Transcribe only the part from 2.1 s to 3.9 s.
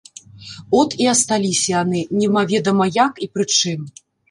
немаведама як і пры чым.